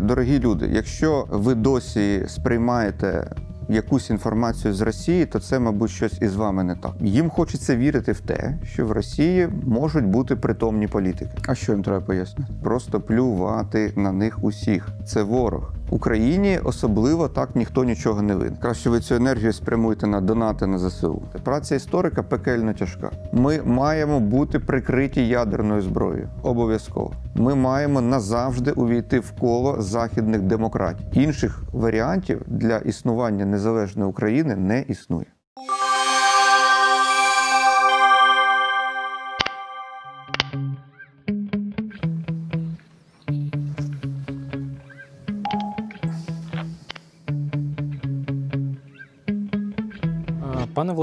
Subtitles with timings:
[0.00, 3.30] Дорогі люди, якщо ви досі сприймаєте
[3.68, 6.92] якусь інформацію з Росії, то це, мабуть, щось із вами не так.
[7.00, 11.30] Їм хочеться вірити в те, що в Росії можуть бути притомні політики.
[11.46, 12.52] А що їм треба пояснити?
[12.62, 14.88] Просто плювати на них усіх.
[15.06, 15.72] Це ворог.
[15.92, 18.56] Україні особливо так ніхто нічого не винен.
[18.56, 21.22] Краще ви цю енергію спрямуєте на донати на ЗСУ.
[21.44, 23.10] Праця історика пекельно тяжка.
[23.32, 26.28] Ми маємо бути прикриті ядерною зброєю.
[26.42, 27.12] Обов'язково.
[27.34, 31.04] Ми маємо назавжди увійти в коло західних демократій.
[31.12, 35.26] Інших варіантів для існування незалежної України не існує.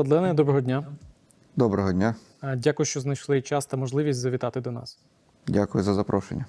[0.09, 0.85] Владлене, доброго дня.
[1.55, 2.15] Доброго дня.
[2.57, 4.99] Дякую, що знайшли час та можливість завітати до нас.
[5.47, 6.45] Дякую за запрошення.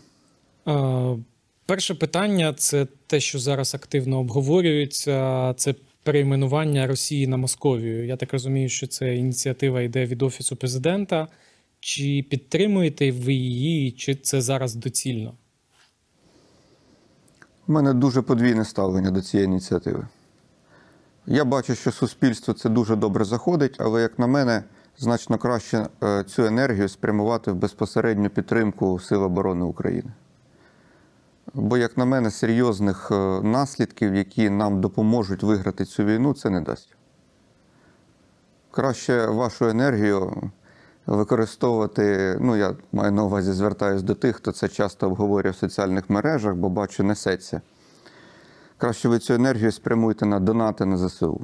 [1.66, 5.54] Перше питання це те, що зараз активно обговорюється.
[5.56, 8.06] Це перейменування Росії на Московію.
[8.06, 11.28] Я так розумію, що це ініціатива йде від Офісу президента.
[11.80, 15.34] Чи підтримуєте ви її, чи це зараз доцільно?
[17.68, 20.08] У мене дуже подвійне ставлення до цієї ініціативи.
[21.26, 24.64] Я бачу, що суспільство це дуже добре заходить, але, як на мене,
[24.98, 30.12] значно краще е, цю енергію спрямувати в безпосередню підтримку Сил оборони України.
[31.54, 36.60] Бо, як на мене, серйозних е, наслідків, які нам допоможуть виграти цю війну, це не
[36.60, 36.96] дасть.
[38.70, 40.50] Краще вашу енергію
[41.06, 42.36] використовувати.
[42.40, 46.54] Ну, я маю на увазі, звертаюся до тих, хто це часто обговорює в соціальних мережах,
[46.54, 47.60] бо бачу, несеться.
[48.80, 51.40] Краще ви цю енергію спрямуйте на донати на ЗСУ.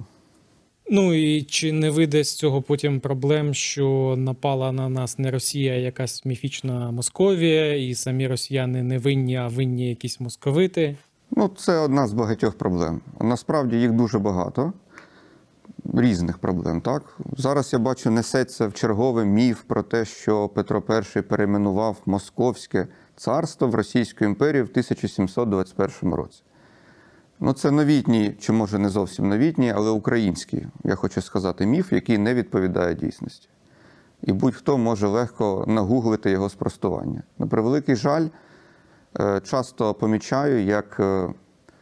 [0.91, 5.73] Ну і чи не вийде з цього потім проблем, що напала на нас не Росія,
[5.73, 10.97] а якась міфічна Московія, і самі росіяни не винні, а винні якісь московити?
[11.31, 13.01] Ну, це одна з багатьох проблем.
[13.21, 14.73] Насправді їх дуже багато.
[15.95, 17.17] Різних проблем, так?
[17.37, 20.83] Зараз я бачу, несеться в черговий міф про те, що Петро
[21.17, 22.87] І перейменував Московське
[23.17, 26.43] царство в Російську імперію в 1721 році.
[27.41, 32.19] Ну, це новітній, чи може не зовсім новітній, але український, я хочу сказати, міф, який
[32.19, 33.49] не відповідає дійсності.
[34.23, 37.23] І будь-хто може легко нагуглити його спростування.
[37.39, 38.27] На превеликий жаль,
[39.21, 41.29] е, часто помічаю, як е,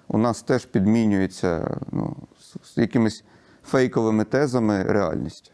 [0.08, 2.16] у нас теж підмінюється ну,
[2.64, 3.24] з- якимись
[3.64, 5.52] фейковими тезами реальність.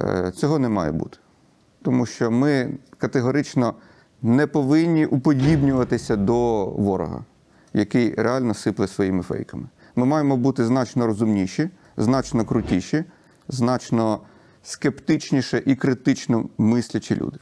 [0.00, 1.18] Е, Цього не має бути.
[1.82, 3.74] Тому що ми категорично
[4.22, 7.24] не повинні уподібнюватися до ворога,
[7.76, 9.68] який реально сипле своїми фейками.
[9.96, 13.04] Ми маємо бути значно розумніші, значно крутіші,
[13.48, 14.20] значно
[14.62, 17.38] скептичніше і критично мислячі люди.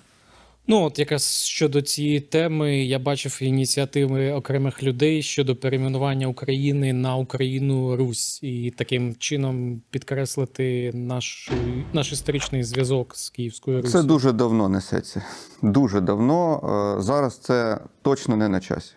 [0.66, 7.16] Ну, от якраз щодо цієї теми, я бачив ініціативи окремих людей щодо перейменування України на
[7.16, 11.50] Україну Русь і таким чином підкреслити наш,
[11.92, 13.92] наш історичний зв'язок з Київською Руссю.
[13.92, 15.22] Це дуже давно несеться.
[15.62, 16.60] Дуже давно.
[16.98, 18.92] Е, Зараз це точно не на часі.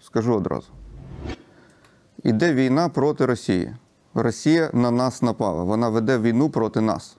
[0.00, 0.77] Скажу одразу.
[2.28, 3.74] Іде війна проти Росії.
[4.14, 5.64] Росія на нас напала.
[5.64, 7.16] Вона веде війну проти нас.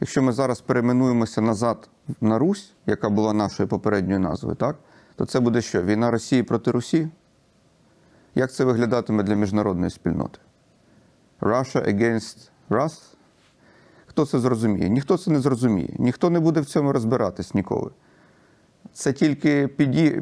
[0.00, 1.88] Якщо ми зараз перейменуємося назад
[2.20, 4.76] на Русь, яка була нашою попередньою назвою, так?
[5.16, 5.82] то це буде що?
[5.82, 7.08] Війна Росії проти Русі?
[8.34, 10.38] Як це виглядатиме для міжнародної спільноти?
[11.40, 13.02] Russia against Rus?
[14.06, 14.88] Хто це зрозуміє?
[14.88, 15.94] Ніхто це не зрозуміє.
[15.98, 17.90] Ніхто не буде в цьому розбиратись ніколи.
[18.92, 19.68] Це тільки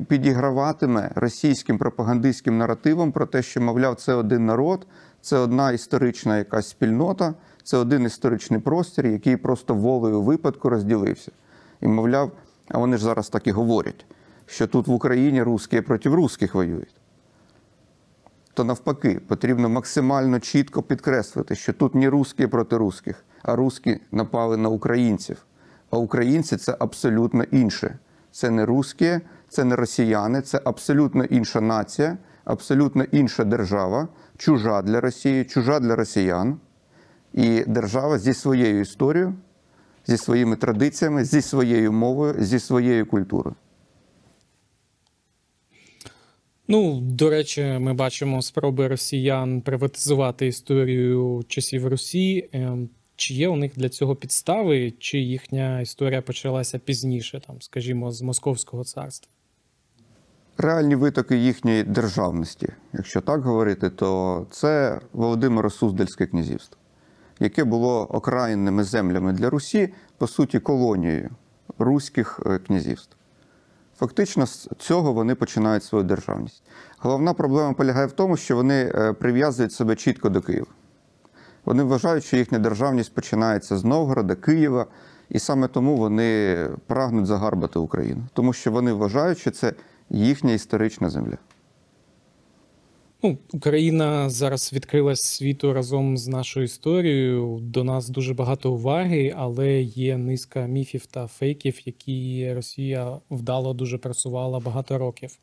[0.08, 4.86] підіграватиме російським пропагандистським наративом про те, що, мовляв, це один народ,
[5.20, 11.32] це одна історична якась спільнота, це один історичний простір, який просто волею випадку розділився.
[11.80, 12.32] І, мовляв,
[12.68, 14.06] а вони ж зараз так і говорять,
[14.46, 16.94] що тут в Україні русські проти русських воюють
[18.54, 24.56] то навпаки потрібно максимально чітко підкреслити, що тут не русські проти русських, а русські напали
[24.56, 25.46] на українців.
[25.90, 27.98] А українці це абсолютно інше.
[28.32, 35.00] Це не русські, це не росіяни, це абсолютно інша нація, абсолютно інша держава, чужа для
[35.00, 36.60] Росії, чужа для росіян.
[37.32, 39.34] І держава зі своєю історією,
[40.06, 43.56] зі своїми традиціями, зі своєю мовою, зі своєю культурою.
[46.68, 52.48] Ну, до речі, ми бачимо спроби росіян приватизувати історію часів Русі.
[53.16, 58.22] Чи є у них для цього підстави, чи їхня історія почалася пізніше, там, скажімо, з
[58.22, 59.32] Московського царства?
[60.58, 66.78] Реальні витоки їхньої державності, якщо так говорити, то це Володимиро Суздальське князівство,
[67.40, 71.30] яке було окраїнними землями для Русі, по суті, колонією
[71.78, 73.16] руських е, князівств.
[73.98, 76.62] Фактично, з цього вони починають свою державність.
[76.98, 80.66] Головна проблема полягає в тому, що вони е, прив'язують себе чітко до Києва.
[81.64, 84.86] Вони вважають, що їхня державність починається з Новгорода, Києва,
[85.30, 86.56] і саме тому вони
[86.86, 89.72] прагнуть загарбати Україну, тому що вони вважають, що це
[90.10, 91.38] їхня історична земля.
[93.24, 97.58] Ну, Україна зараз відкрилась світу разом з нашою історією.
[97.62, 103.98] До нас дуже багато уваги, але є низка міфів та фейків, які Росія вдало дуже
[103.98, 105.38] просувала багато років.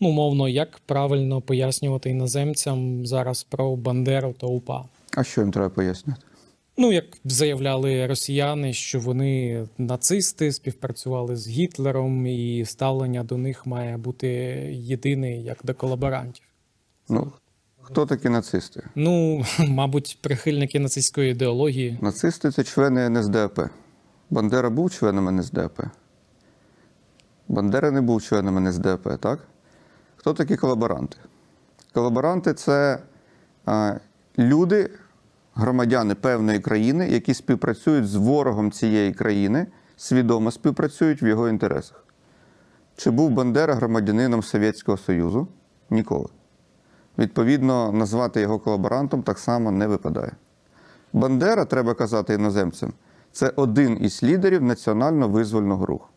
[0.00, 4.84] Ну, мовно, як правильно пояснювати іноземцям зараз про Бандеру та УПА?
[5.14, 6.24] А що їм треба пояснювати?
[6.76, 13.96] Ну, як заявляли росіяни, що вони нацисти співпрацювали з Гітлером, і ставлення до них має
[13.96, 14.28] бути
[14.72, 16.44] єдине як до колаборантів.
[17.08, 17.32] Ну,
[17.80, 18.88] хто такі нацисти?
[18.94, 21.98] Ну, мабуть, прихильники нацистської ідеології.
[22.00, 23.60] Нацисти це члени НСДАП.
[24.30, 25.80] Бандера був членом НСДАП.
[27.48, 29.48] Бандера не був членом НСДАП, так?
[30.16, 31.16] Хто такі колаборанти?
[31.92, 32.98] Колаборанти це
[33.66, 33.94] а,
[34.38, 34.90] люди,
[35.54, 39.66] громадяни певної країни, які співпрацюють з ворогом цієї країни,
[39.96, 42.04] свідомо співпрацюють в його інтересах.
[42.96, 45.48] Чи був Бандера громадянином Совєтського Союзу?
[45.90, 46.28] Ніколи.
[47.18, 50.32] Відповідно, назвати його колаборантом так само не випадає.
[51.12, 52.92] Бандера, треба казати іноземцям,
[53.32, 56.08] це один із лідерів національно-визвольного руху.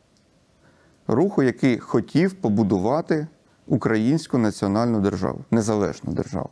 [1.07, 3.27] Руху, який хотів побудувати
[3.67, 6.49] українську національну державу, незалежну державу.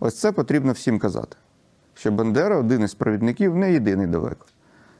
[0.00, 1.36] Ось це потрібно всім казати.
[1.94, 4.46] Що Бандера один із провідників, не єдиний далеко,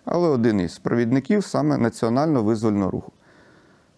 [0.05, 3.13] але один із провідників саме національно-визвольного руху.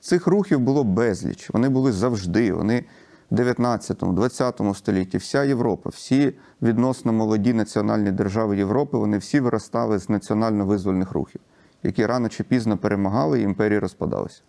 [0.00, 2.52] Цих рухів було безліч, вони були завжди.
[2.52, 2.84] Вони
[3.30, 6.32] в 19-20 столітті, вся Європа, всі
[6.62, 11.40] відносно молоді національні держави Європи, вони всі виростали з національно-визвольних рухів,
[11.82, 14.42] які рано чи пізно перемагали і імперії розпадалися.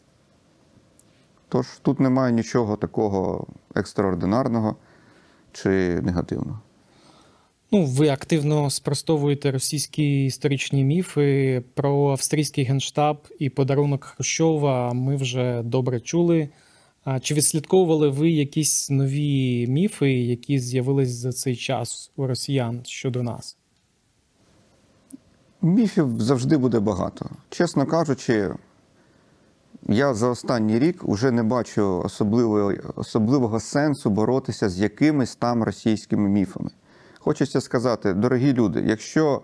[1.50, 4.76] Тож тут немає нічого такого екстраординарного
[5.52, 6.60] чи негативного.
[7.72, 14.94] Ну, ви активно спростовуєте російські історичні міфи про австрійський генштаб і подарунок Хрущова.
[14.94, 16.50] Ми вже добре чули.
[17.04, 23.24] А чи відслідковували ви якісь нові міфи, які з'явились за цей час у росіян щодо
[23.24, 23.58] нас?
[25.62, 27.30] Міфів завжди буде багато.
[27.50, 28.50] Чесно кажучи,
[29.88, 36.30] я за останній рік вже не бачу особливого, особливого сенсу боротися з якимись там російськими
[36.30, 36.69] міфами.
[37.28, 39.42] Хочеться сказати, дорогі люди, якщо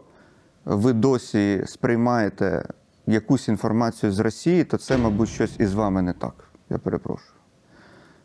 [0.66, 2.70] ви досі сприймаєте
[3.08, 6.34] якусь інформацію з Росії, то це, мабуть, щось із вами не так.
[6.70, 7.40] Я перепрошую.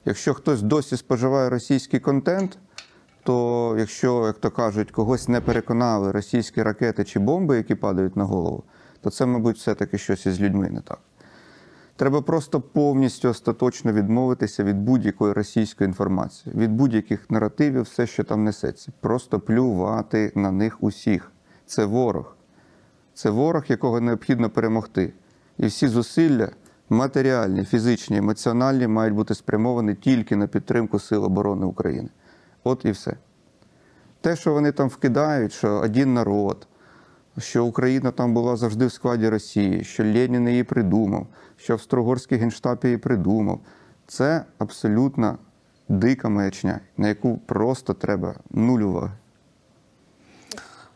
[0.04, 2.58] Якщо хтось досі споживає російський контент,
[3.22, 8.24] то якщо, як то кажуть, когось не переконали російські ракети чи бомби, які падають на
[8.24, 8.64] голову,
[9.00, 10.98] то це, мабуть, все-таки щось із людьми не так.
[11.98, 18.44] Треба просто повністю остаточно відмовитися від будь-якої російської інформації, від будь-яких наративів, все, що там
[18.44, 18.92] несеться.
[19.00, 21.32] Просто плювати на них усіх.
[21.66, 22.36] Це ворог.
[23.14, 25.12] Це ворог, якого необхідно перемогти.
[25.58, 26.48] І всі зусилля
[26.88, 32.08] матеріальні, фізичні, емоціональні мають бути спрямовані тільки на підтримку Сил оборони України.
[32.64, 33.16] От і все.
[34.20, 36.68] Те, що вони там вкидають, що один народ,
[37.38, 41.26] що Україна там була завжди в складі Росії, що Ленін її придумав,
[41.56, 43.60] що Австрогорський генштаб її придумав,
[44.06, 45.38] це абсолютно
[45.88, 49.12] дика маячня, на яку просто треба нуль уваги.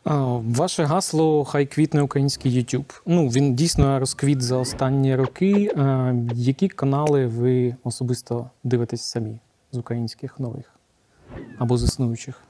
[0.05, 3.01] Ваше гасло Хай квітне український YouTube.
[3.07, 5.75] Ну він дійсно розквіт за останні роки.
[6.35, 9.41] Які канали ви особисто дивитесь самі
[9.73, 10.73] з українських нових
[11.59, 12.43] або з існуючих?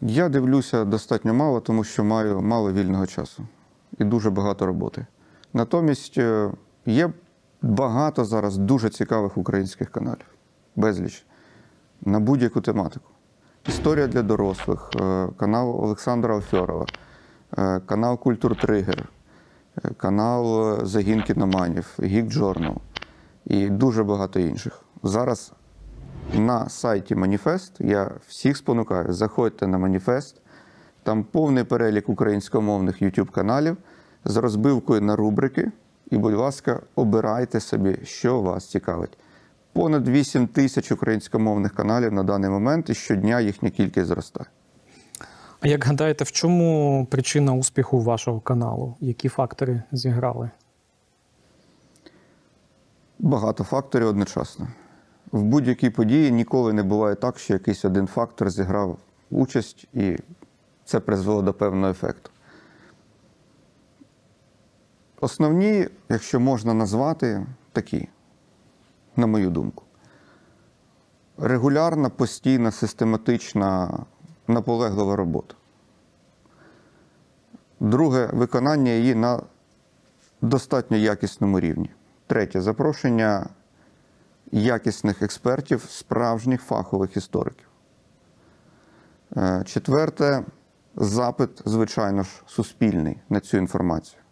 [0.00, 3.46] Я дивлюся достатньо мало, тому що маю мало вільного часу
[3.98, 5.06] і дуже багато роботи.
[5.52, 6.50] Натомість е,
[6.86, 7.12] є
[7.62, 10.26] багато зараз дуже цікавих українських каналів,
[10.76, 11.26] безліч
[12.00, 13.10] на будь-яку тематику.
[13.68, 16.86] Історія для дорослих, е, канал Олександра Алфьорова,
[17.58, 19.08] е, канал Культур Тригер,
[19.96, 22.76] канал Загін кіноманів, Geek Journal
[23.44, 24.80] і дуже багато інших.
[25.02, 25.52] Зараз
[26.34, 30.40] на сайті Маніфест я всіх спонукаю, заходьте на Маніфест,
[31.02, 33.76] там повний перелік українськомовних YouTube каналів
[34.24, 35.72] з розбивкою на рубрики.
[36.10, 39.18] І, будь ласка, обирайте собі, що вас цікавить.
[39.72, 44.46] Понад 8 тисяч українськомовних каналів на даний момент, і щодня їхня кількість зростає.
[45.60, 48.96] А як гадаєте, в чому причина успіху вашого каналу?
[49.00, 50.50] Які фактори зіграли?
[53.18, 54.68] Багато факторів одночасно.
[55.36, 58.98] В будь-якій події ніколи не буває так, що якийсь один фактор зіграв
[59.30, 60.18] участь, і
[60.84, 62.30] це призвело до певного ефекту.
[65.20, 68.08] Основні, якщо можна назвати, такі:
[69.16, 69.84] на мою думку.
[71.38, 73.98] Регулярна, постійна, систематична,
[74.48, 75.54] наполеглива робота.
[77.80, 79.42] Друге виконання її на
[80.40, 81.90] достатньо якісному рівні.
[82.26, 83.48] Третє запрошення
[84.52, 87.68] якісних експертів, справжніх фахових істориків.
[89.36, 90.44] Е, Четверте
[90.96, 94.22] запит, звичайно ж, суспільний на цю інформацію.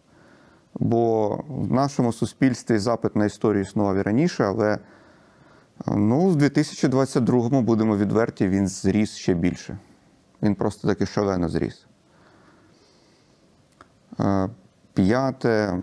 [0.73, 4.79] Бо в нашому суспільстві запит на історію існував і раніше, але
[5.87, 9.77] ну, в 2022-му, будемо відверті, він зріс ще більше.
[10.41, 11.85] Він просто таки шалено зріс.
[14.19, 14.49] Е,
[14.93, 15.81] П'яте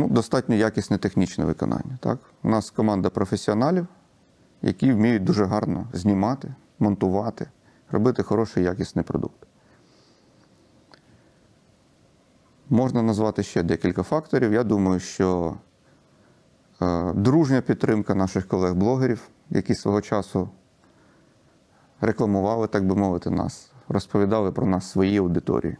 [0.00, 1.98] ну, достатньо якісне технічне виконання.
[2.00, 2.18] Так?
[2.42, 3.86] У нас команда професіоналів,
[4.62, 7.46] які вміють дуже гарно знімати, монтувати,
[7.90, 9.46] робити хороший якісний продукт.
[12.70, 14.52] Можна назвати ще декілька факторів.
[14.52, 15.56] Я думаю, що
[16.82, 20.48] е, дружня підтримка наших колег-блогерів, які свого часу
[22.00, 25.76] рекламували, так би мовити, нас, розповідали про нас своїй аудиторії.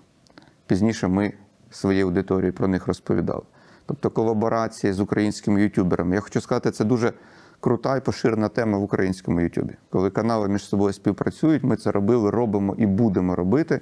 [0.67, 1.33] Пізніше ми
[1.71, 3.43] своїй аудиторії про них розповідали.
[3.91, 6.15] Тобто колаборації з українськими ютуберами.
[6.15, 7.13] Я хочу сказати, це дуже
[7.61, 9.75] крута і поширена тема в українському Ютубі.
[9.91, 13.81] Коли канали між собою співпрацюють, ми це робили, робимо і будемо робити.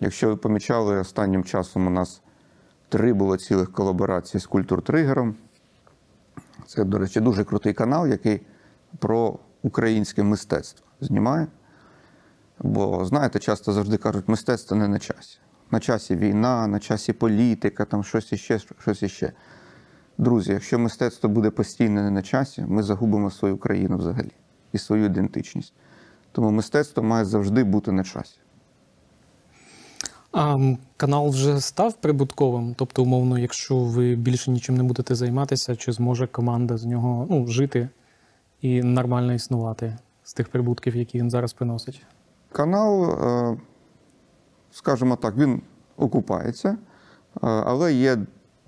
[0.00, 2.22] Якщо ви помічали, останнім часом у нас
[2.88, 5.34] три було цілих колаборацій з культуртригером.
[6.66, 8.40] Це, до речі, дуже крутий канал, який
[8.98, 11.46] про українське мистецтво знімає.
[12.58, 15.38] Бо, знаєте, часто завжди кажуть, мистецтво не на часі.
[15.70, 19.32] На часі війна, на часі політика, там щось іще, щось іще.
[20.18, 24.32] Друзі, якщо мистецтво буде постійно не на часі, ми загубимо свою країну взагалі
[24.72, 25.72] і свою ідентичність.
[26.32, 28.38] Тому мистецтво має завжди бути на часі.
[30.32, 30.58] А
[30.96, 32.74] канал вже став прибутковим?
[32.78, 37.46] Тобто, умовно, якщо ви більше нічим не будете займатися, чи зможе команда з нього ну,
[37.46, 37.88] жити
[38.62, 42.02] і нормально існувати з тих прибутків, які він зараз приносить?
[42.52, 43.56] Канал, е,
[44.78, 45.62] скажімо так, він
[45.96, 46.76] окупається, е,
[47.40, 48.18] але є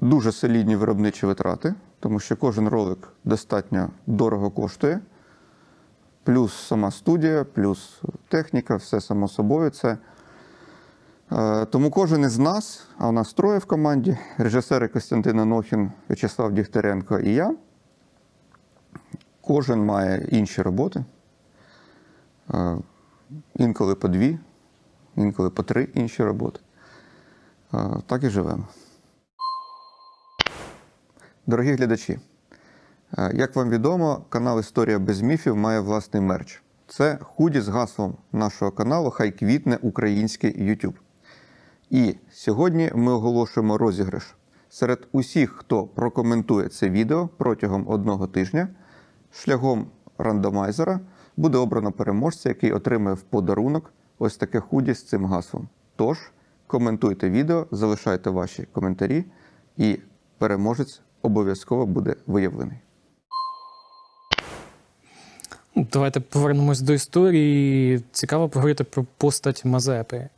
[0.00, 5.00] дуже солідні виробничі витрати, тому що кожен ролик достатньо дорого коштує.
[6.24, 9.70] Плюс сама студія, плюс техніка, все само собою.
[9.70, 9.98] Це.
[11.32, 16.52] Е, Тому кожен із нас, а у нас троє в команді: режисери Костянтин Анохін, В'ячеслав
[16.52, 17.54] Дігтяренко і я.
[19.40, 21.04] Кожен має інші роботи.
[22.54, 22.76] Е,
[23.56, 24.38] Інколи по дві,
[25.16, 26.60] інколи по три інші роботи.
[28.06, 28.68] Так і живемо.
[31.46, 32.18] Дорогі глядачі,
[33.32, 36.62] як вам відомо, канал Історія без міфів має власний мерч.
[36.88, 40.94] Це худі з гаслом нашого каналу Хай квітне український YouTube.
[41.90, 44.34] І сьогодні ми оголошуємо розіграш
[44.68, 48.68] серед усіх, хто прокоментує це відео протягом одного тижня,
[49.32, 49.86] шляхом
[50.18, 51.00] рандомайзера
[51.36, 55.68] буде обрано переможця, який отримає в подарунок ось таке худі з цим гаслом.
[55.96, 56.18] Тож
[56.66, 59.24] коментуйте відео, залишайте ваші коментарі,
[59.76, 59.98] і
[60.38, 62.76] переможець обов'язково буде виявлений.
[65.76, 68.02] Давайте повернемось до історії.
[68.12, 70.28] Цікаво поговорити про постать Мазепи.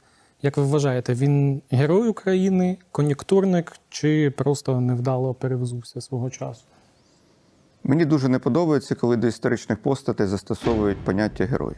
[0.42, 6.64] Як ви вважаєте, він герой України, кон'юнктурник чи просто невдало перевзувся свого часу?
[7.84, 11.74] Мені дуже не подобається, коли до історичних постатей застосовують поняття герой.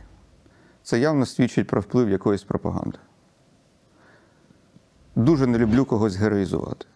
[0.85, 2.99] Це явно свідчить про вплив якоїсь пропаганди.
[5.17, 6.87] Дуже не люблю когось героїзувати,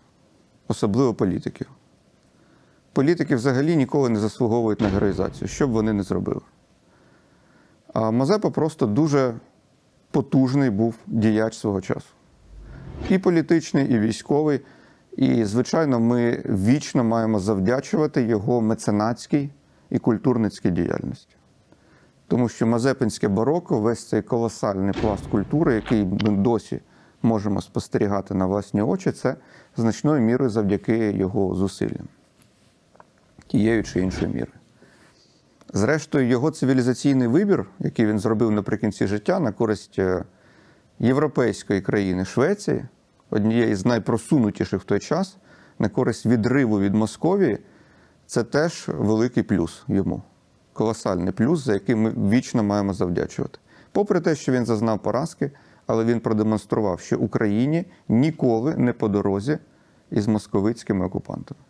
[0.68, 1.66] особливо політиків.
[2.92, 6.40] Політики взагалі ніколи не заслуговують на героїзацію, що б вони не зробили.
[7.92, 9.34] А Мазепа просто дуже
[10.10, 12.08] потужний був діяч свого часу.
[13.10, 14.60] І політичний, і військовий.
[15.16, 19.50] І, звичайно, ми вічно маємо завдячувати його меценатській
[19.90, 21.36] і культурницькій діяльності.
[22.28, 26.80] Тому що Мазепинське бароко, весь цей колосальний пласт культури, який ми досі
[27.22, 29.36] можемо спостерігати на власні очі, це
[29.76, 32.08] значною мірою завдяки його зусиллям,
[33.46, 34.52] тією чи іншою мірою.
[35.72, 40.24] Зрештою, його цивілізаційний вибір, який він зробив наприкінці життя на користь е,
[40.98, 42.84] європейської країни Швеції,
[43.30, 45.36] однієї з найпросунутіших в той час,
[45.78, 47.58] на користь відриву від Московії,
[48.26, 50.22] це теж великий плюс йому.
[50.78, 53.58] Колосальний плюс, за який ми вічно маємо завдячувати.
[53.92, 55.50] Попри те, що він зазнав поразки,
[55.86, 59.58] але він продемонстрував, що Україні ніколи не по дорозі
[60.10, 61.60] із московицькими окупантами.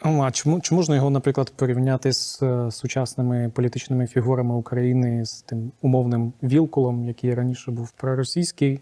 [0.00, 5.72] А чому чи можна його, наприклад, порівняти з е, сучасними політичними фігурами України з тим
[5.82, 8.80] умовним Вілкулом, який раніше був проросійський?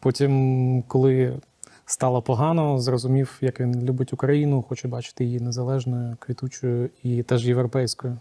[0.00, 1.40] Потім, коли
[1.86, 8.18] стало погано, зрозумів, як він любить Україну, хоче бачити її незалежною, квітучою і теж європейською.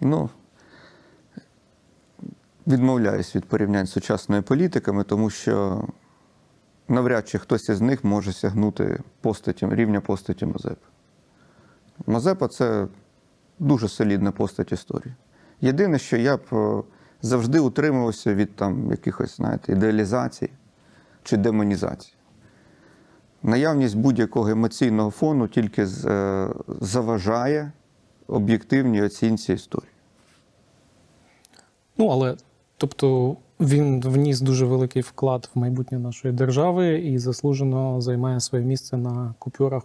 [0.00, 0.30] Ну,
[2.66, 5.84] відмовляюсь від порівнянь з сучасними політиками, тому що
[6.88, 10.86] навряд чи хтось із них може сягнути постаті, рівня постаті Мазепи.
[12.06, 12.86] Мазепа це
[13.58, 15.14] дуже солідна постать історії.
[15.60, 16.82] Єдине, що я б е,
[17.22, 20.50] завжди утримувався від там якихось, знаєте, ідеалізацій
[21.22, 22.17] чи демонізацій.
[23.42, 26.48] Наявність будь-якого емоційного фону тільки е,
[26.80, 27.72] заважає
[28.26, 29.90] об'єктивній оцінці історії.
[31.98, 32.36] Ну, але
[32.76, 38.96] тобто він вніс дуже великий вклад в майбутнє нашої держави і заслужено займає своє місце
[38.96, 39.82] на купюрах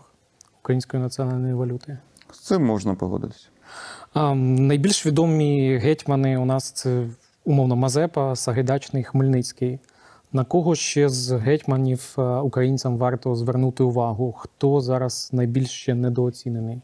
[0.62, 1.98] української національної валюти.
[2.32, 3.48] З цим можна погодитися.
[4.14, 7.08] А, найбільш відомі гетьмани у нас це
[7.46, 9.80] умовно Мазепа, Сагайдачний, Хмельницький.
[10.36, 14.32] На кого ще з гетьманів е, українцям варто звернути увагу?
[14.32, 16.82] Хто зараз найбільш ще недооцінений?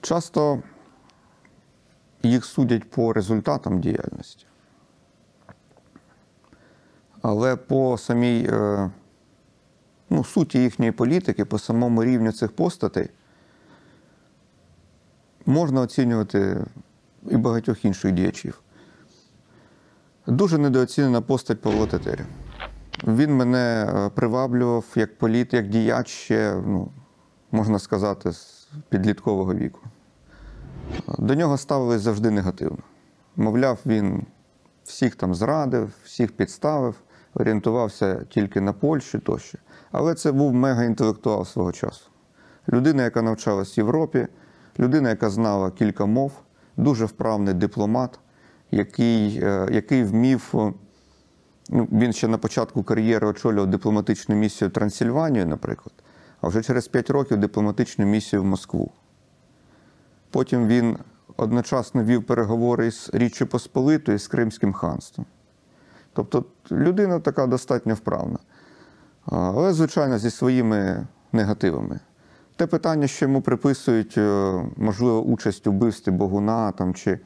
[0.00, 0.62] Часто
[2.22, 4.46] їх судять по результатам діяльності.
[7.22, 8.90] Але по самій е,
[10.10, 13.08] ну, суті їхньої політики, по самому рівню цих постатей,
[15.46, 16.64] можна оцінювати
[17.30, 18.61] і багатьох інших діячів.
[20.26, 22.24] Дуже недооцінена постать Павло Тетеря.
[23.06, 26.88] Він мене е, приваблював як політ, як діяч ще, ну,
[27.52, 29.80] можна сказати, з підліткового віку.
[31.18, 32.78] До нього ставились завжди негативно.
[33.36, 34.26] Мовляв, він
[34.84, 36.94] всіх там зрадив, всіх підставив,
[37.34, 39.58] орієнтувався тільки на Польщу тощо.
[39.92, 42.10] Але це був мегаінтелектуал свого часу.
[42.68, 44.26] Людина, яка навчалась в Європі,
[44.78, 46.32] людина, яка знала кілька мов,
[46.76, 48.18] дуже вправний дипломат,
[48.72, 50.50] який, е, який вмів.
[50.54, 50.72] е,
[51.74, 55.92] Ну, він ще на початку кар'єри очолював дипломатичну місію в Трансильванію, наприклад,
[56.40, 58.90] а вже через 5 років дипломатичну місію в Москву.
[60.30, 60.96] Потім він
[61.36, 65.26] одночасно вів переговори з Річчю Посполитою і з Кримським ханством.
[66.12, 68.38] Тобто людина така достатньо вправна.
[69.26, 72.00] Але, звичайно, зі своїми негативами.
[72.56, 77.18] Те питання, що йому приписують, е, можливо, участь у вбивстві Богуна там, чи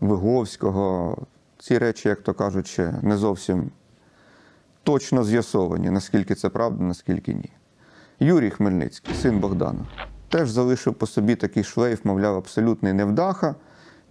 [0.00, 1.16] Виговського,
[1.58, 3.70] ці речі, як то кажуть, ще не зовсім
[4.82, 7.50] точно з'ясовані, наскільки це правда, наскільки ні.
[8.20, 9.86] Юрій Хмельницький, син Богдана,
[10.28, 13.54] теж залишив по собі такий шлейф, мовляв, абсолютний невдаха.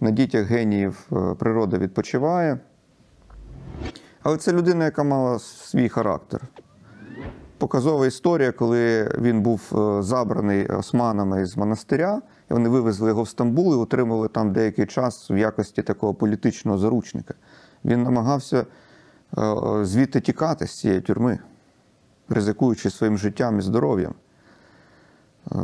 [0.00, 2.58] На дітях геніїв е, природа відпочиває.
[4.22, 6.40] Але це людина, яка мала свій характер.
[7.58, 13.28] Показова історія, коли він був е, забраний османами з монастиря, і вони вивезли його в
[13.28, 17.34] Стамбул і утримали там деякий час в якості такого політичного заручника.
[17.84, 18.66] Він намагався
[19.38, 21.38] е, звідти тікати з цієї тюрми,
[22.28, 24.14] ризикуючи своїм життям і здоров'ям.
[25.52, 25.56] Е,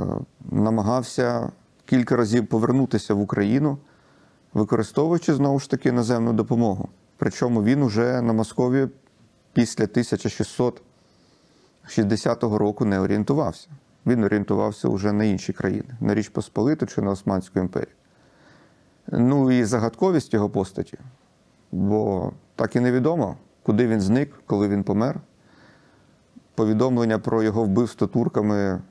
[0.51, 1.53] Намагався
[1.85, 3.79] кілька разів повернутися в Україну,
[4.55, 6.88] використовуючи знову ж таки наземну допомогу.
[7.16, 8.88] Причому він уже на Москові
[9.53, 13.68] після 1660 року не орієнтувався.
[14.07, 17.95] Він орієнтувався вже на інші країни, на Річ Посполиту чи на Османську імперію.
[19.07, 20.99] Ну і загадковість його постаті,
[21.73, 25.21] бо так і невідомо, куди він зник, коли він помер.
[26.55, 28.83] Повідомлення про його вбивство турками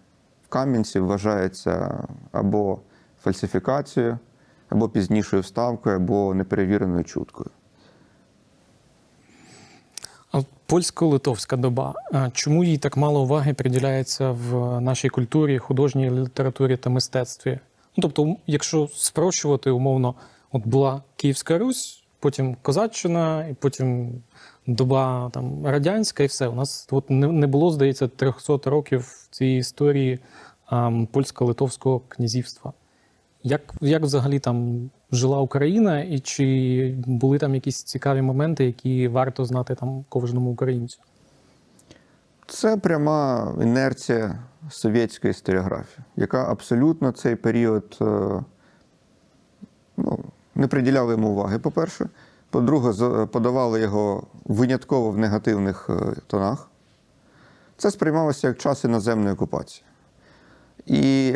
[0.46, 2.80] в Кам'янці вважається або
[3.24, 4.20] фальсифікацією,
[4.70, 7.50] або пізнішою вставкою, або неперевіреною чуткою.
[10.32, 10.42] А
[10.74, 11.94] польсько-литовська доба.
[12.34, 17.60] Чому їй так мало уваги приділяється в нашій культурі, художній літературі та мистецтві?
[17.98, 20.16] Ну, тобто, якщо спрощувати, умовно,
[20.52, 24.22] от була Київська Русь, потім Козаччина, і потім
[24.68, 26.48] доба там, радянська, і все.
[26.48, 30.20] У нас от не, було, здається, 300 років цієї історії
[31.12, 32.74] польсько-литовського князівства.
[33.44, 39.46] Як, як взагалі там жила Україна, і чи були там якісь цікаві моменти, які варто
[39.46, 41.00] знати там кожному українцю?
[42.48, 48.06] Це пряма інерція совєтської історіографії, яка абсолютно цей період е,
[49.98, 50.20] ну,
[50.56, 52.10] не приділяла йому уваги, по-перше.
[52.50, 56.70] По-друге, подавали його винятково в негативних е, тонах.
[57.78, 59.86] Це сприймалося як час іноземної окупації.
[60.86, 61.36] І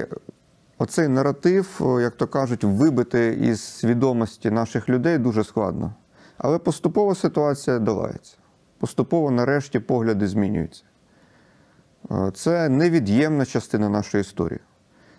[0.78, 5.94] оцей наратив, як то кажуть, вибити із свідомості наших людей дуже складно.
[6.38, 8.38] Але поступово ситуація долається.
[8.80, 10.84] Поступово, нарешті, погляди змінюються.
[12.34, 14.60] Це невід'ємна частина нашої історії.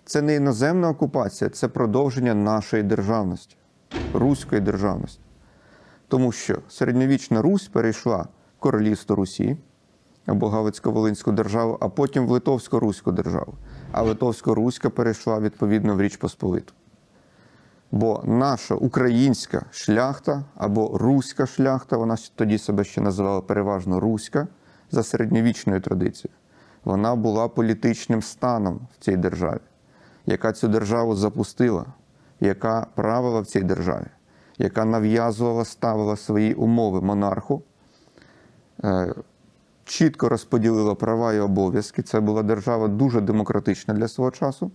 [0.05, 3.57] Це не іноземна окупація, це продовження нашої державності,
[4.15, 5.21] руської державності.
[6.09, 8.17] Тому що середньовічна Русь перейшла
[8.57, 9.57] в королівство Русі,
[10.27, 13.55] або Галицько-Волинську державу, а потім в Литовсько-Руську державу.
[13.93, 16.73] А Литовсько-Руська перейшла відповідно в Річ Посполиту.
[17.91, 24.47] Бо наша українська шляхта або руська шляхта, вона тоді себе ще називала переважно руська
[24.91, 26.37] за середньовічною традицією,
[26.85, 29.61] вона була політичним станом в цій державі,
[30.27, 31.87] яка цю державу запустила,
[32.41, 34.07] яка правила в цій державі,
[34.59, 37.63] яка нав'язувала, ставила свої умови монарху,
[38.85, 39.15] е,
[39.89, 42.03] чітко розподілила права і обов'язки.
[42.03, 44.71] Це була держава дуже демократична для свого часу.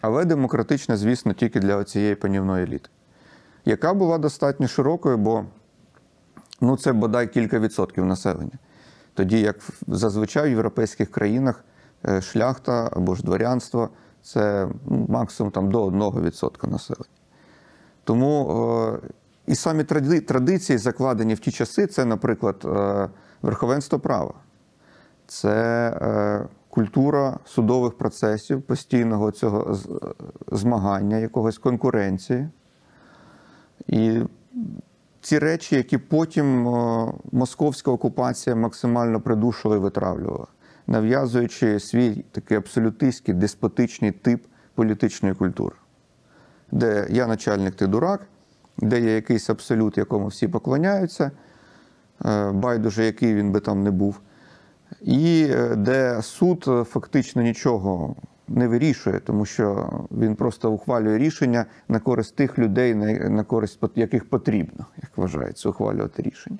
[0.00, 2.88] Але демократична, звісно, тільки для цієї панівної еліти,
[3.64, 5.44] яка була достатньо широкою, бо
[6.60, 8.58] ну, це бодай кілька відсотків населення.
[9.14, 9.56] Тоді, як
[9.86, 11.64] зазвичай в європейських країнах
[12.08, 13.90] е, шляхта або ж дворянство
[14.22, 17.04] це ну, максимум там, до 1% населення.
[18.04, 18.50] Тому
[19.04, 19.08] е,
[19.46, 23.08] і самі тради- традиції, закладені в ті часи, це, наприклад, е,
[23.42, 24.34] верховенство права
[25.26, 29.78] це е, культура судових процесів, постійного цього
[30.52, 32.48] змагання, якогось конкуренції.
[33.86, 34.20] І
[35.20, 36.62] ці речі, які потім
[37.32, 40.46] московська окупація максимально придушила і витравлювала,
[40.86, 45.76] нав'язуючи свій такий абсолютистський, деспотичний тип політичної культури,
[46.72, 48.26] де я начальник, ти дурак,
[48.78, 51.30] де є якийсь абсолют, якому всі поклоняються,
[52.52, 54.20] байдуже, який він би там не був
[55.00, 58.16] і е, де суд е, фактично нічого
[58.48, 62.94] не вирішує, тому що він просто ухвалює рішення на користь тих людей,
[63.28, 66.58] на користь яких потрібно, як вважається, ухвалювати рішення.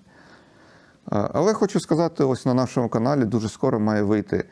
[1.12, 4.44] Е, Але хочу сказати, ось на нашому каналі дуже скоро має вийти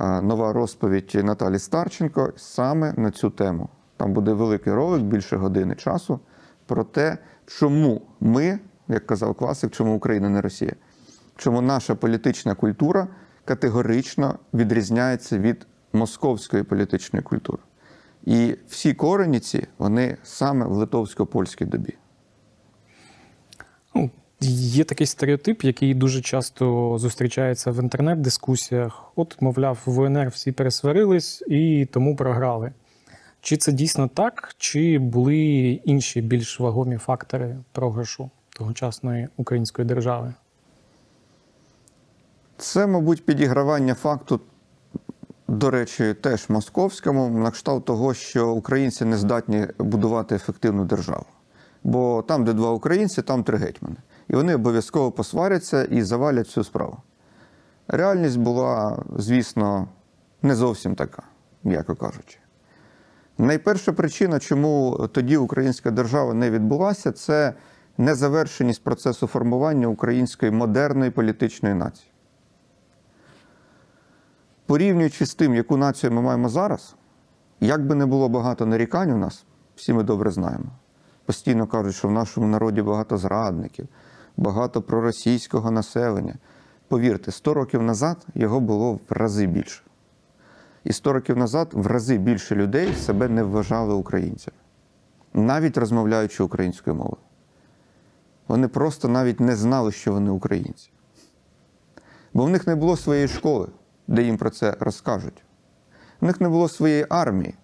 [0.00, 3.68] е, нова розповідь Наталі Старченко саме на цю тему.
[3.96, 6.20] Там буде великий ролик, більше години часу,
[6.66, 8.58] про те, чому ми,
[8.90, 10.72] як казав класик, чому Україна не Росія,
[11.36, 13.08] чому наша політична культура
[13.44, 17.62] категорично відрізняється від московської політичної культури.
[18.24, 21.94] І всі корені ці, вони саме в литовсько-польській добі.
[23.94, 29.12] Ну, є такий стереотип, який дуже часто зустрічається в інтернет-дискусіях.
[29.16, 32.72] От, мовляв, в УНР всі пересварились і тому програли.
[33.40, 35.36] Чи це дійсно так, чи були
[35.84, 40.34] інші більш вагомі фактори програшу тогочасної української держави?
[42.56, 44.40] Це, мабуть, підігравання факту,
[45.48, 51.24] до речі, теж московському, на кшталт того, що українці не здатні будувати ефективну державу.
[51.84, 53.96] Бо там, де два українці, там три гетьмани.
[54.28, 56.96] І вони обов'язково посваряться і завалять всю справу.
[57.88, 59.88] Реальність була, звісно,
[60.42, 61.22] не зовсім така,
[61.64, 62.38] м'яко кажучи.
[63.38, 67.54] Найперша причина, чому тоді українська держава не відбулася, це
[67.98, 72.10] незавершеність процесу формування української модерної політичної нації.
[74.66, 76.94] Порівнюючи з тим, яку націю ми маємо зараз,
[77.60, 79.44] як би не було багато нарікань у нас,
[79.76, 80.64] всі ми добре знаємо.
[81.24, 83.88] Постійно кажуть, що в нашому народі багато зрадників,
[84.36, 86.34] багато проросійського населення.
[86.88, 89.82] Повірте, 100 років назад його було в рази більше.
[90.84, 94.56] І 100 років назад в рази більше людей себе не вважали українцями,
[95.34, 97.22] навіть розмовляючи українською мовою.
[98.50, 100.90] Вони просто навіть не знали, що вони українці.
[102.34, 103.68] Бо в них не було своєї школи,
[104.08, 105.44] де їм про це розкажуть.
[106.20, 107.54] В них не було своєї армії,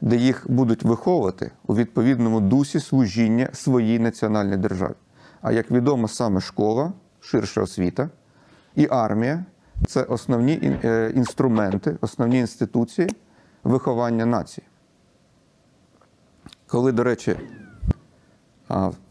[0.00, 4.94] де їх будуть виховувати у відповідному дусі служіння своїй національній державі.
[5.40, 8.08] А як відомо, саме школа, ширша освіта
[8.74, 9.44] і армія
[9.86, 13.08] це основні е, інструменти, основні інституції
[13.64, 14.66] виховання нації.
[16.66, 17.36] Коли, до речі,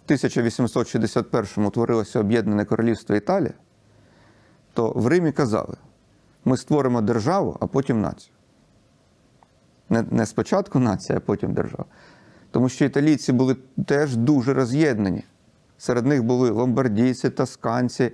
[0.07, 3.53] 1861-му утворилося Об'єднане Королівство Італія,
[4.73, 5.75] то в Римі казали:
[6.45, 8.33] ми створимо державу, а потім націю.
[9.89, 11.85] Не, не спочатку нація, а потім держава.
[12.51, 15.23] Тому що італійці були теж дуже роз'єднані.
[15.77, 18.11] Серед них були ломбардійці, тосканці,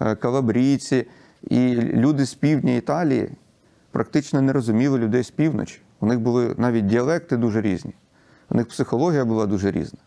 [0.00, 1.06] е, калабрійці.
[1.42, 3.30] І люди з півдня Італії
[3.90, 5.80] практично не розуміли людей з півночі.
[6.00, 7.94] У них були навіть діалекти дуже різні.
[8.50, 9.98] У них психологія була дуже різна.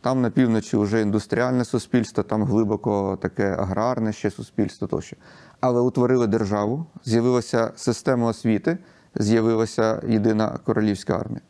[0.00, 5.16] Там на півночі вже індустріальне суспільство, там глибоко таке аграрне ще суспільство тощо.
[5.60, 8.78] Але утворили державу, з'явилася система освіти,
[9.14, 11.40] з'явилася єдина королівська армія.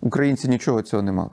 [0.00, 1.30] Українці нічого цього не мали.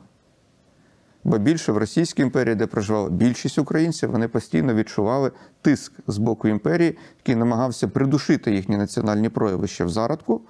[1.23, 6.47] Бо більше в Російській імперії, де проживала більшість українців, вони постійно відчували тиск з боку
[6.47, 10.41] імперії, який намагався придушити їхні національні прояви ще в зародку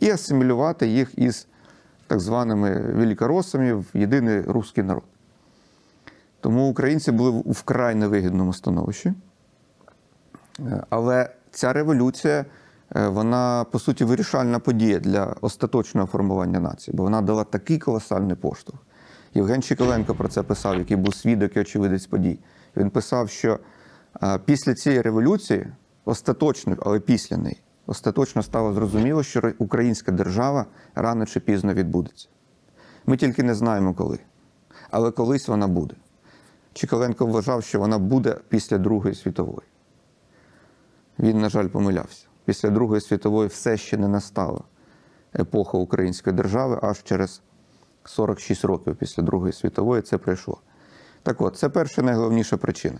[0.00, 1.46] і асимілювати їх із
[2.06, 5.02] так званими великоросами в єдиний русський народ.
[6.40, 9.14] Тому українці були у вкрай невигідному становищі.
[10.60, 12.44] Е, Але ця революція,
[12.96, 18.36] е, вона по суті вирішальна подія для остаточного формування нації, бо вона дала такий колосальний
[18.36, 18.78] поштовх.
[19.34, 22.38] Євген Чіколенко про це писав, який був свідок і очевидець подій.
[22.76, 23.58] Він писав, що
[24.22, 25.66] е, після цієї революції,
[26.04, 32.28] остаточно, але після неї, остаточно стало зрозуміло, що українська держава рано чи пізно відбудеться.
[33.06, 34.18] Ми тільки не знаємо коли.
[34.90, 35.94] Але колись вона буде.
[36.72, 39.68] Чіколенко вважав, що вона буде після Другої світової.
[41.18, 42.26] Він, на жаль, помилявся.
[42.44, 44.60] Після Другої світової все ще не настала
[45.38, 47.42] епоха української держави, аж через
[48.04, 50.60] 46 років після Другої світової це прийшло.
[51.22, 52.98] Так от, це перша найголовніша причина.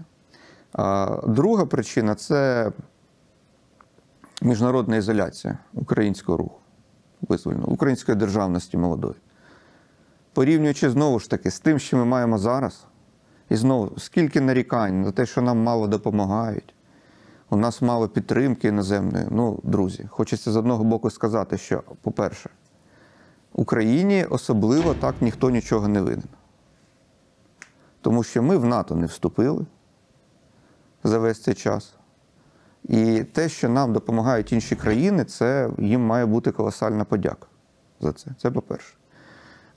[0.73, 2.73] А друга причина це
[4.43, 6.61] міжнародна ізоляція українського руху
[7.21, 9.15] визвольного, української державності молодої.
[10.33, 12.87] Порівнюючи знову ж таки з тим, що ми маємо зараз,
[13.51, 16.75] і знову, скільки нарікань на те, що нам мало допомагають,
[17.51, 19.27] у нас мало підтримки іноземної.
[19.31, 22.51] Ну, друзі, хочеться з одного боку сказати, що, по-перше,
[23.53, 26.29] Україні особливо так ніхто нічого не винен.
[28.01, 29.67] Тому що ми в НАТО не вступили
[31.05, 31.95] за весь цей час.
[32.85, 37.47] І те, що нам допомагають інші країни, це їм має бути колосальна подяка
[38.01, 38.31] за це.
[38.39, 38.95] Це по-перше.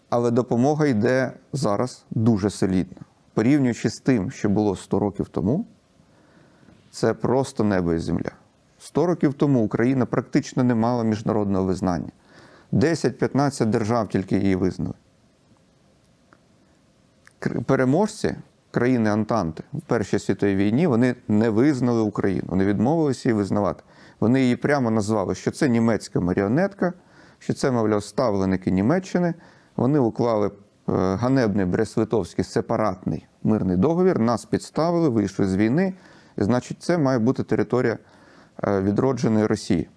[0.09, 3.01] Але допомога йде зараз дуже солідно.
[3.33, 5.65] Порівнюючи з тим, що було 100 років тому,
[6.91, 8.31] це просто небо і земля.
[8.79, 12.11] 100 років тому Україна практично не мала міжнародного визнання.
[12.73, 14.93] 10-15 держав тільки її визнали.
[17.65, 18.35] Переможці
[18.71, 23.83] країни Антанти в Першій світовій війні вони не визнали Україну, вони відмовилися її визнавати.
[24.19, 26.93] Вони її прямо назвали, що це німецька маріонетка,
[27.39, 29.33] що це, мовляв, ставленики Німеччини.
[29.75, 30.51] Вони уклали
[30.87, 35.93] ганебний Брест-Литовський сепаратний мирний договір, нас підставили, вийшли з війни.
[36.37, 37.97] І, значить, це має бути територія
[38.63, 39.89] е, відродженої Росії,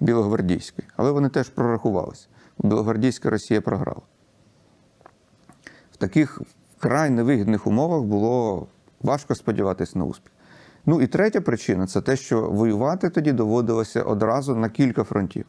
[0.00, 0.88] Білогвардійської.
[0.96, 2.28] Але вони теж прорахувалися.
[2.58, 4.02] Білогвардійська Росія програла.
[5.92, 6.42] В таких
[6.78, 8.66] вкрай невигідних умовах було
[9.00, 10.32] важко сподіватися на успіх.
[10.86, 15.44] Ну і третя причина це те, що воювати тоді доводилося одразу на кілька фронтів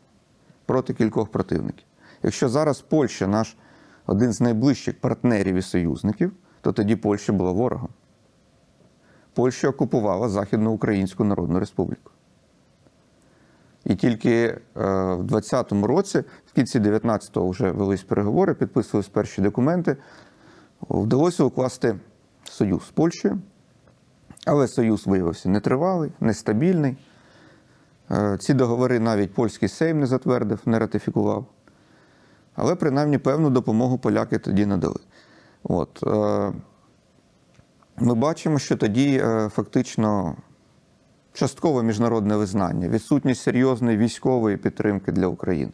[0.66, 1.86] проти кількох противників.
[2.24, 3.58] Якщо зараз Польща наш
[4.10, 7.90] один з найближчих партнерів і союзників, то тоді Польща була ворогом.
[9.34, 12.12] Польща окупувала Західну Українську Народну Республіку.
[13.86, 14.60] І тільки е,
[15.14, 19.98] в 20-му році, в кінці 19-го вже велись переговори, підписувались перші документи,
[20.82, 22.00] вдалося укласти
[22.44, 23.40] союз з Польщею.
[24.46, 26.98] Але союз виявився нетривалий, нестабільний.
[28.12, 31.46] Е, Ці договори навіть польський Сейм не затвердив, не ратифікував.
[32.56, 35.00] Але принаймні певну допомогу поляки тоді надали.
[35.64, 36.04] От.
[36.04, 36.54] е,
[37.98, 40.36] Ми бачимо, що тоді е, фактично
[41.34, 45.72] часткове міжнародне визнання, відсутність серйозної військової підтримки для України.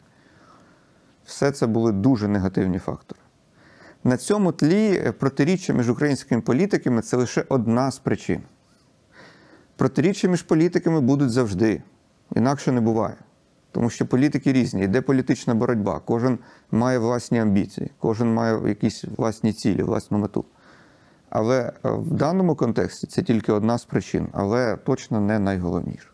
[1.25, 3.21] Все це були дуже негативні фактори.
[4.03, 8.41] На цьому тлі е, протиріччя між українськими політиками це лише одна з причин.
[9.75, 11.81] Протиріччя між політиками будуть завжди,
[12.35, 13.15] інакше не буває.
[13.75, 16.39] Тому що політики різні, йде політична боротьба, кожен
[16.71, 20.45] має власні амбіції, кожен має якісь власні цілі, власну мету.
[21.29, 26.09] Але е, в даному контексті це тільки одна з причин, але точно не найголовніша.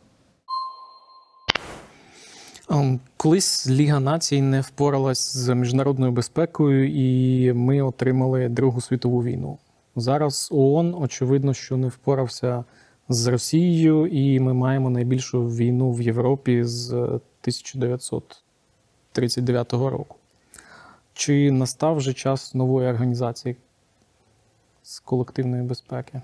[2.70, 9.58] Ем, Колись Ліга націй не впоралась з міжнародною безпекою, і ми отримали Другу світову війну.
[9.96, 12.64] Зараз ООН, очевидно, що не впорався
[13.10, 20.16] з Росією, і ми маємо найбільшу війну в Європі з 1939 року.
[21.14, 23.56] Чи настав вже час нової організації
[24.84, 26.22] з колективної безпеки?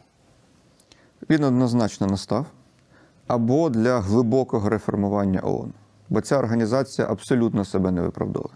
[1.29, 2.45] Він однозначно настав
[3.27, 5.73] або для глибокого реформування ООН.
[6.09, 8.53] Бо ця організація абсолютно себе не виправдовує.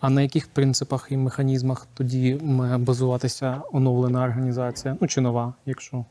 [0.00, 4.96] А на яких принципах і механізмах тоді має базуватися оновлена організація?
[5.00, 6.04] Ну чи нова, якщо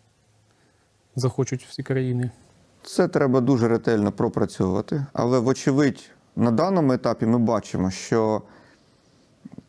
[1.16, 2.32] захочуть всі країни?
[2.84, 5.06] Це треба дуже ретельно пропрацьовувати.
[5.14, 8.42] Але, вочевидь, на даному етапі ми бачимо, що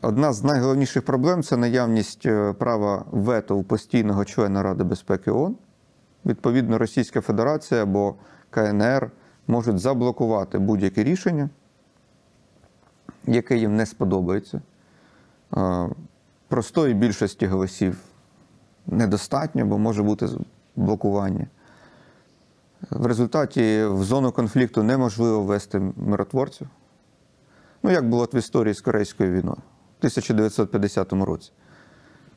[0.02, 5.56] одна з найголовніших проблем це наявність е, права вето у постійного члена Ради безпеки ООН.
[6.26, 8.14] Відповідно, Російська Федерація або
[8.50, 9.10] КНР
[9.46, 11.50] можуть заблокувати будь-яке рішення,
[13.26, 14.60] яке їм не сподобається.
[15.56, 15.88] Е,
[16.48, 17.96] Простої більшості голосів
[18.86, 20.28] недостатньо, бо може бути
[20.76, 21.46] блокування.
[22.90, 26.68] В результаті в зону конфлікту неможливо ввести миротворців.
[27.82, 31.52] Ну, як було в історії з Корейською війною в 1950 році.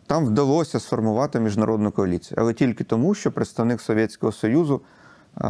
[0.08, 4.82] Там вдалося сформувати міжнародну коаліцію, але тільки тому, що представник Совєтського Союзу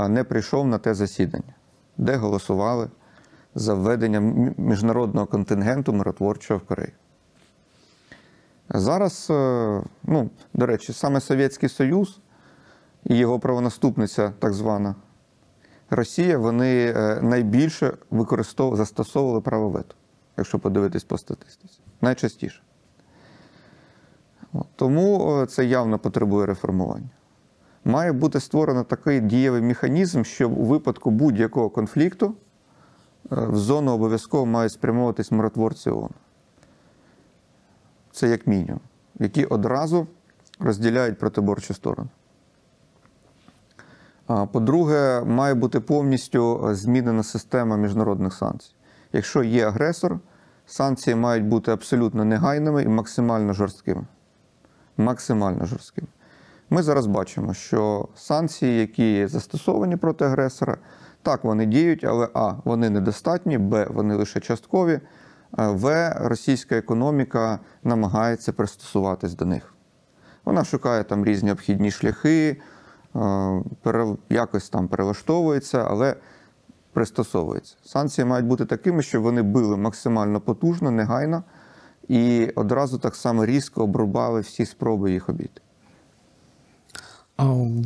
[0.09, 1.53] не прийшов на те засідання,
[1.97, 2.87] де голосували
[3.55, 4.19] за введення
[4.57, 6.93] міжнародного контингенту миротворчого в Кореї.
[8.69, 12.19] Зараз, е, ну, до речі, саме Совєтський Союз
[13.05, 14.95] і його правонаступниця, так звана
[15.89, 19.95] Росія, вони е, найбільше використовували, застосовували право вето,
[20.37, 21.79] якщо подивитись по статистиці.
[22.01, 22.61] Найчастіше.
[24.75, 27.09] Тому е, це явно потребує реформування.
[27.85, 32.35] Має бути створено такий дієвий механізм, що у випадку будь-якого конфлікту е,
[33.29, 36.11] в зону обов'язково мають спрямовуватись миротворці ООН.
[38.11, 38.79] Це як мінімум,
[39.19, 40.07] які одразу
[40.59, 42.09] розділяють протиборчу сторону.
[44.27, 48.71] По-друге, має бути повністю е, змінена система міжнародних санкцій.
[49.13, 50.19] Якщо є агресор,
[50.65, 54.05] санкції мають бути абсолютно негайними і максимально жорсткими.
[54.97, 56.07] Максимально жорсткими.
[56.69, 60.77] Ми зараз бачимо, що санкції, які застосовані проти агресора,
[61.21, 64.99] так вони діють, але А, вони недостатні, Б, вони лише часткові,
[65.51, 69.73] В, російська економіка намагається пристосуватись до них.
[70.45, 72.57] Вона шукає там різні обхідні шляхи, е,
[74.29, 76.15] якось там перелаштовується, але
[76.93, 77.75] пристосовується.
[77.83, 81.43] Санкції мають бути такими, щоб вони били максимально потужно, негайно
[82.07, 85.61] і одразу так само різко обрубали всі спроби їх обійти.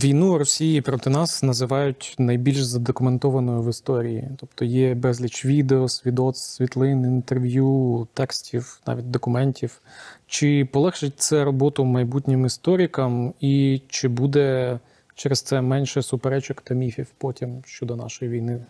[0.04, 4.30] Війну Росії проти нас називають найбільш задокументованою в історії.
[4.38, 9.82] Тобто є безліч відео, свідоцтв, світлин, інтерв'ю, текстів, навіть документів.
[10.28, 14.80] Чи полегшить це роботу майбутнім історикам, і чи буде
[15.22, 18.66] через це менше суперечок та міфів потім щодо нашої війни?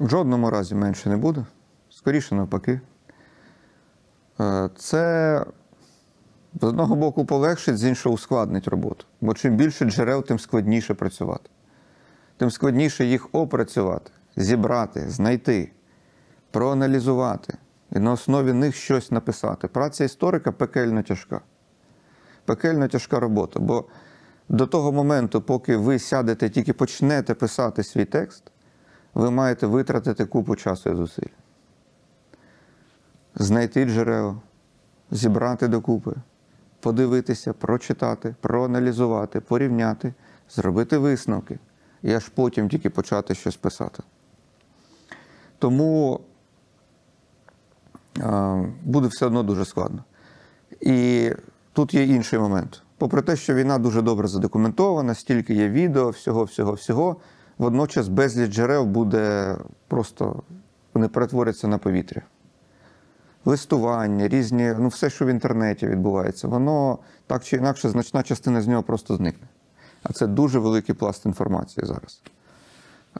[0.00, 1.46] В жодному разі менше не буде.
[1.90, 2.80] Скоріше навпаки.
[4.40, 5.44] Е, Це
[6.60, 9.04] з одного боку полегшить, з іншого ускладнить роботу.
[9.20, 11.50] Бо чим більше джерел, тим складніше працювати.
[12.36, 15.72] Тим складніше їх опрацювати, зібрати, знайти,
[16.50, 17.54] проаналізувати
[17.92, 19.68] і на основі них щось написати.
[19.68, 21.40] Праця історика пекельно тяжка.
[22.44, 23.60] Пекельно тяжка робота.
[23.60, 23.84] Бо
[24.52, 28.42] до того моменту, поки ви сядете, тільки почнете писати свій текст,
[29.14, 31.32] ви маєте витратити купу часу і зусиль.
[33.34, 34.36] Знайти джерела,
[35.10, 36.14] зібрати докупи,
[36.80, 40.14] подивитися, прочитати, проаналізувати, порівняти,
[40.50, 41.58] зробити висновки
[42.02, 44.02] і аж потім тільки почати щось писати.
[45.58, 46.20] Тому
[48.82, 50.04] буде все одно дуже складно.
[50.80, 51.30] І
[51.72, 52.82] тут є інший момент.
[53.02, 57.16] Попри те, що війна дуже добре задокументована, стільки є відео, всього, всього, всього,
[57.58, 59.56] водночас безліч джерел буде
[59.88, 60.42] просто
[60.94, 62.22] вони перетворяться на повітря.
[63.44, 68.66] Листування, різні, ну все, що в інтернеті відбувається, воно так чи інакше, значна частина з
[68.66, 69.48] нього просто зникне.
[70.02, 72.22] А це дуже великий пласт інформації зараз.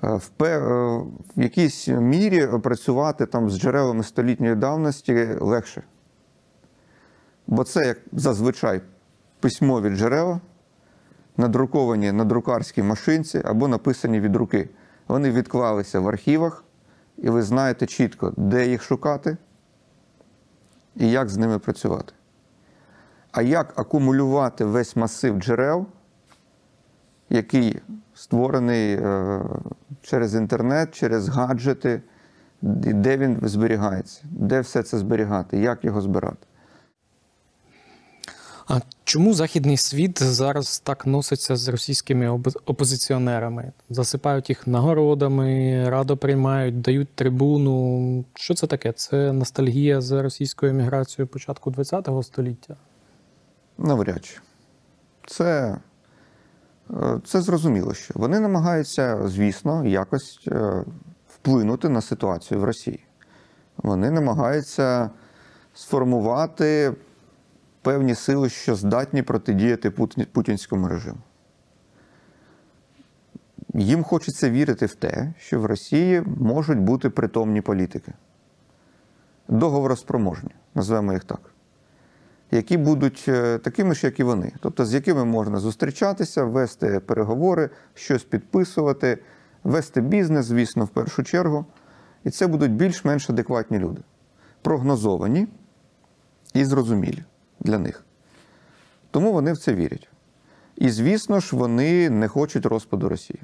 [0.04, 0.96] Е, В, пе- е,
[1.36, 5.82] в якійсь мірі працювати там з джерелами столітньої давності легше.
[7.46, 8.80] Бо це, як зазвичай,
[9.42, 10.40] письмові джерела,
[11.36, 14.68] надруковані на друкарській машинці або написані від руки.
[15.08, 16.64] Вони відклалися в архівах,
[17.18, 19.36] і ви знаєте чітко, де їх шукати
[20.96, 22.12] і як з ними працювати.
[23.32, 25.86] А як акумулювати весь масив джерел,
[27.30, 27.82] який
[28.14, 29.40] створений е,
[30.02, 32.02] через інтернет, через гаджети,
[32.62, 36.46] де він зберігається, де все це зберігати, як його збирати.
[38.72, 42.28] А чому західний світ зараз так носиться з російськими
[42.66, 43.72] опозиціонерами?
[43.90, 48.24] Засипають їх нагородами, радо приймають, дають трибуну.
[48.34, 48.92] Що це таке?
[48.92, 52.76] Це ностальгія за російською еміграцією початку ХХ століття.
[53.78, 54.38] Навряд чи.
[55.26, 55.78] Це,
[56.90, 60.84] е, це зрозуміло, що вони намагаються, звісно, якось е,
[61.28, 63.04] вплинути на ситуацію в Росії.
[63.76, 65.10] Вони намагаються
[65.74, 66.94] сформувати
[67.82, 69.90] певні сили, що здатні протидіяти
[70.32, 71.18] путінському режиму.
[73.74, 78.12] Їм хочеться вірити в те, що в Росії можуть бути притомні політики.
[79.48, 81.40] Договороспроможні, назвемо їх так
[82.52, 87.70] які будуть е, такими ж, як і вони, тобто з якими можна зустрічатися, вести переговори,
[87.94, 89.18] щось підписувати,
[89.64, 91.66] вести бізнес, звісно, в першу чергу.
[92.24, 94.02] І це будуть більш-менш адекватні люди,
[94.62, 95.48] прогнозовані
[96.54, 97.24] і зрозумілі
[97.62, 98.04] для них.
[99.10, 100.08] Тому вони в це вірять.
[100.76, 103.40] І, звісно ж, вони не хочуть розпаду Росії.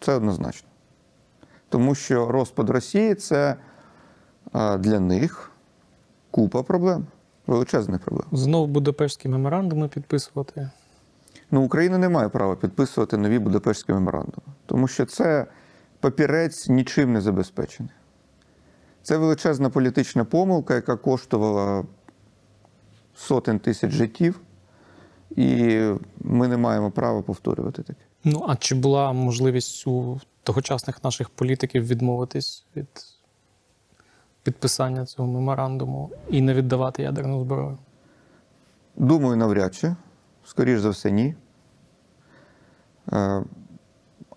[0.00, 0.68] Це однозначно.
[1.68, 3.56] Тому що розпад Росії це
[4.54, 5.52] для них
[6.30, 7.06] купа проблем,
[7.46, 8.26] величезних проблем.
[8.32, 10.70] Знов Будапештські меморандуми підписувати.
[11.50, 14.46] Ну, Україна не має права підписувати нові Будапештські меморандуми.
[14.66, 15.46] Тому що це
[16.00, 17.92] папірець нічим не забезпечений.
[19.02, 21.84] Це величезна політична помилка, яка коштувала
[23.16, 24.40] сотень тисяч життів,
[25.36, 25.80] і
[26.20, 28.00] ми не маємо права повторювати таке.
[28.24, 32.88] Ну а чи була можливість у тогочасних наших політиків відмовитись від
[34.42, 37.78] підписання цього меморандуму і не віддавати ядерну зброю?
[38.96, 39.94] Думаю, навряд чи.
[40.44, 41.34] Скоріш за все, ні.
[43.12, 43.42] Е,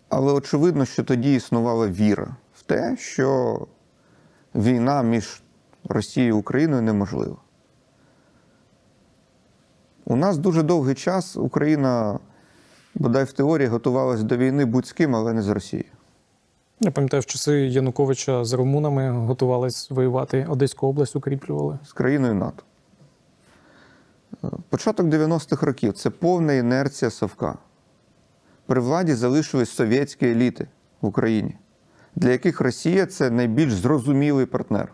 [0.09, 3.59] Але очевидно, що тоді існувала віра в те, що
[4.55, 5.41] війна між
[5.83, 7.37] Росією і Україною неможлива.
[10.11, 12.19] У нас дуже довгий час Україна,
[12.95, 15.89] бодай в теорії, готувалась до війни будь з ким, але не з Росією.
[16.79, 21.79] Я пам'ятаю, в часи Януковича з румунами готувались воювати Одеську область, укріплювали.
[21.85, 22.63] з країною НАТО.
[24.69, 27.57] Початок 90-х років це повна інерція Совка.
[28.65, 30.67] При владі залишились совєтські еліти
[31.01, 31.55] в Україні,
[32.15, 34.93] для яких Росія це найбільш зрозумілий партнер.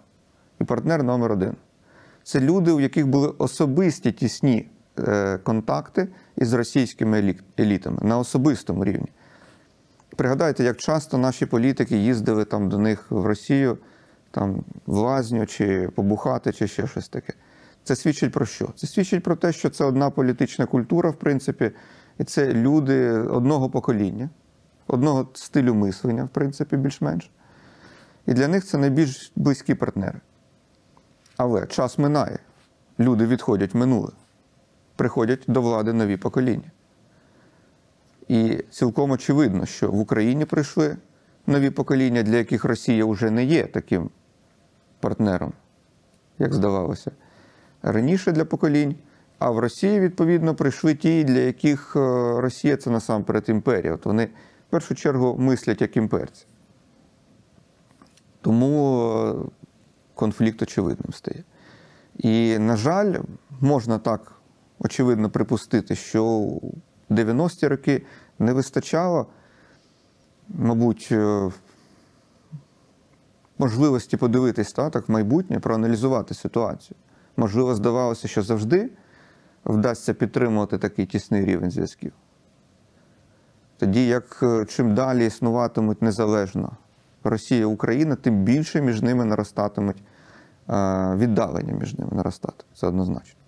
[0.61, 1.55] І партнер номер один.
[2.24, 4.70] Це люди, у яких були особисті тісні
[5.43, 9.08] контакти із російськими елітами на особистому рівні.
[10.16, 13.78] Пригадайте, як часто наші політики їздили там до них в Росію,
[14.32, 17.34] там в лазню, чи побухати, чи ще щось таке.
[17.84, 18.70] Це свідчить про що?
[18.76, 21.72] Це свідчить про те, що це одна політична культура, в принципі,
[22.20, 24.30] і це люди одного покоління,
[24.88, 27.32] одного стилю мислення, в принципі, більш-менш.
[28.26, 30.20] І для них це найбільш близькі партнери.
[31.38, 32.39] Але час минає,
[33.00, 34.10] люди відходять в минуле,
[34.96, 36.72] приходять до влади нові покоління.
[38.28, 40.98] І цілком очевидно, що в Україні прийшли
[41.48, 44.10] нові покоління, для яких Росія вже не є таким
[45.00, 45.54] партнером,
[46.39, 47.12] як здавалося,
[47.82, 48.96] раніше для поколінь.
[49.39, 52.00] А в Росії, відповідно, прийшли ті, для яких е,
[52.41, 53.93] Росія це насамперед імперія.
[53.93, 56.46] От вони в першу чергу мислять як імперці.
[58.41, 59.34] Тому е,
[60.14, 61.43] конфлікт очевидним стає.
[62.18, 63.16] І, на жаль,
[63.62, 64.35] можна так
[64.80, 66.74] очевидно припустити, що у
[67.10, 68.06] 90-ті роки
[68.40, 69.28] не вистачало,
[70.50, 71.52] мабуть, е,
[73.58, 76.98] можливості подивитись та, так в майбутнє, проаналізувати ситуацію.
[77.38, 78.90] Можливо, здавалося, що завжди
[79.66, 82.14] вдасться підтримувати такий тісний рівень зв'язків.
[83.78, 86.78] Тоді як е, чим далі існуватимуть незалежно
[87.24, 90.04] Росія Україна, тим більше між ними наростатимуть
[90.70, 92.66] е, віддалення між ними наростати.
[92.74, 93.45] Це однозначно.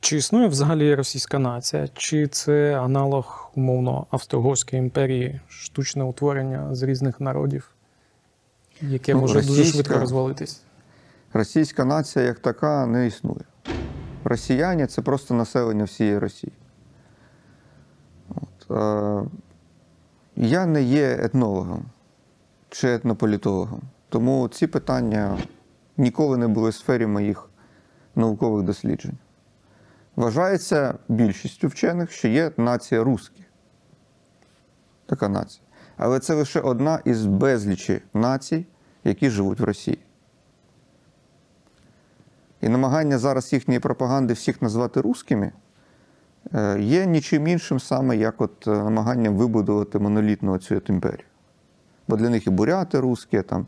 [0.00, 1.88] Чи існує взагалі російська нація?
[1.94, 7.74] Чи це аналог умовно Австро-Угорської імперії, штучне утворення з різних народів,
[8.80, 10.62] яке Ну, може дуже швидко розвалитись?
[11.32, 13.44] Російська нація як така не існує.
[14.24, 16.52] Росіяни це просто населення всієї Росії.
[18.28, 19.28] От, е,
[20.36, 21.84] я не є етнологом
[22.68, 25.38] чи етнополітологом, тому ці питання
[25.96, 27.48] ніколи не були в сфері моїх
[28.14, 29.18] наукових досліджень.
[30.16, 33.44] Вважається більшістю вчених, що є нація русські.
[35.06, 35.64] Така нація.
[35.96, 38.66] Але це лише одна із безлічі націй,
[39.04, 39.98] які живуть в Росії.
[42.60, 45.52] І намагання зараз їхньої пропаганди всіх назвати русскими
[46.54, 51.26] е, є нічим іншим саме як от е, намаганням вибудувати монолітну цю імперію.
[52.08, 53.66] Бо для них і буряти русські там.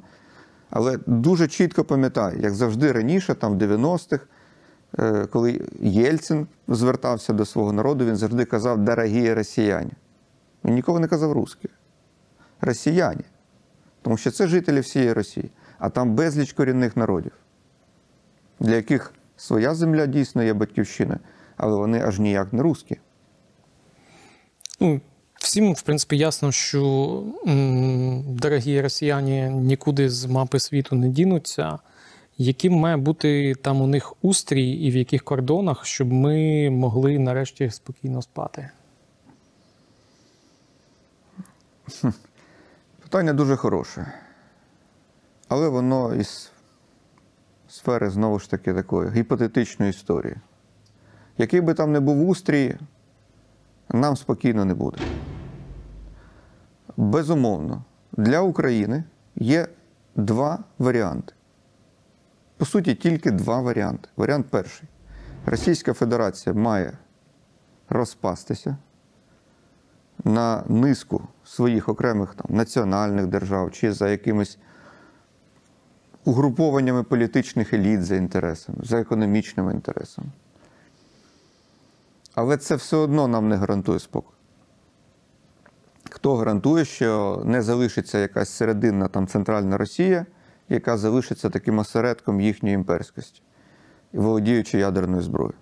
[0.70, 4.28] Але дуже чітко пам'ятаю, як завжди раніше, там в 90-х, е,
[5.30, 9.90] коли Єльцин звертався до свого народу, він завжди казав дорогі росіяни.
[10.64, 11.68] Він ніколи не казав русські.
[12.60, 13.24] Росіяни.
[14.02, 17.32] Тому що це жителі всієї Росії, а там безліч корінних народів
[18.62, 21.18] для яких своя земля дійсно є батьківщина,
[21.56, 22.96] але вони аж ніяк не русські.
[24.80, 25.00] Ну,
[25.34, 31.78] всім, в принципі, ясно, що м, дорогі росіяни нікуди з мапи світу не дінуться.
[32.42, 37.70] Яким має бути там у них устрій і в яких кордонах, щоб ми могли нарешті
[37.70, 38.70] спокійно спати?
[43.02, 44.12] Питання дуже хороше.
[45.48, 46.52] Але воно із
[47.68, 50.36] сфери знову ж таки такої гіпотетичної історії.
[51.38, 52.76] Який би там не був устрій,
[53.88, 54.98] нам спокійно не буде.
[56.96, 59.04] Безумовно, для України
[59.36, 59.68] є
[60.16, 61.32] два варіанти.
[62.62, 64.08] По суті, тільки два варіанти.
[64.16, 64.88] Варіант перший.
[65.46, 66.92] Російська Федерація має
[67.88, 68.76] розпастися
[70.24, 74.58] на низку своїх окремих там, національних держав чи за якимись
[76.24, 80.28] угрупованнями політичних еліт за інтересами, за економічними інтересами.
[82.34, 84.28] Але це все одно нам не гарантує спокій.
[86.10, 90.26] Хто гарантує, що не залишиться якась серединна там центральна Росія,
[90.74, 93.42] яка залишиться таким осередком їхньої імперськості,
[94.12, 95.54] володіючи ядерною зброєю?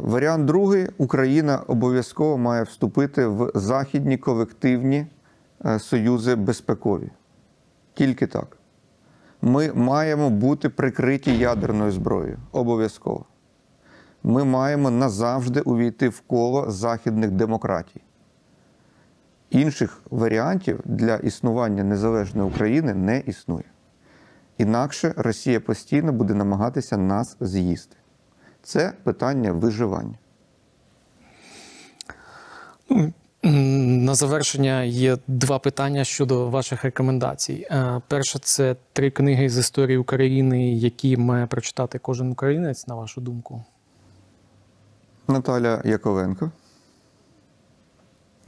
[0.00, 5.06] Варіант другий: Україна обов'язково має вступити в західні колективні
[5.64, 7.10] е, союзи безпекові.
[7.94, 8.56] Тільки так.
[9.42, 12.38] Ми маємо бути прикриті ядерною зброєю.
[12.52, 13.24] Обов'язково.
[14.22, 18.00] Ми маємо назавжди увійти в коло західних демократій.
[19.50, 23.64] Інших варіантів для існування незалежної України не існує.
[24.58, 27.96] Інакше Росія постійно буде намагатися нас з'їсти.
[28.62, 30.18] Це питання виживання.
[32.90, 33.12] Ну,
[34.02, 37.66] На завершення є два питання щодо ваших рекомендацій.
[37.70, 43.20] Е, Перше, це три книги з історії України, які має прочитати кожен українець, на вашу
[43.20, 43.64] думку.
[45.28, 46.50] Наталя Яковенко.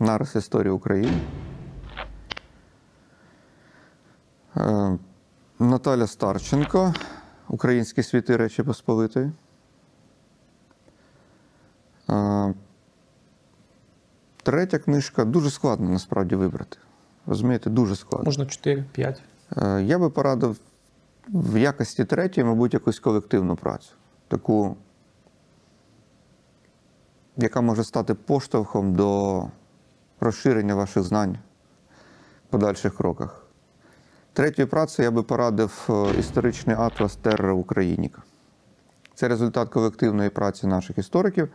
[0.00, 1.20] Нарис історії України.
[4.56, 4.98] Е,
[5.58, 6.94] Наталя Старченко.
[7.48, 9.32] Українські світи Речі Посполитої.
[12.10, 12.54] Е,
[14.42, 16.78] Третя книжка дуже складно насправді вибрати.
[17.26, 18.24] Розумієте, дуже складно.
[18.24, 19.20] Можна 4-5.
[19.56, 20.60] Е, Я би порадив
[21.28, 23.92] в якості третьої, мабуть, якусь колективну працю.
[24.28, 24.76] Таку,
[27.36, 29.44] яка може стати поштовхом до
[30.20, 31.38] розширення ваших знань
[32.48, 33.46] в подальших кроках.
[34.32, 38.22] Третьою працею я би порадив е, історичний атлас Терра Україніка.
[39.14, 41.48] Це результат колективної праці наших істориків.